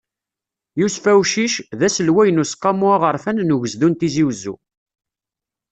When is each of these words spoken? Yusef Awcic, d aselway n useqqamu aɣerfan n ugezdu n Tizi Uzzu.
Yusef 0.79 1.05
Awcic, 1.11 1.53
d 1.79 1.81
aselway 1.87 2.29
n 2.31 2.41
useqqamu 2.43 2.87
aɣerfan 2.95 3.41
n 3.47 3.53
ugezdu 3.55 3.87
n 3.89 3.93
Tizi 3.99 4.23
Uzzu. 4.29 4.55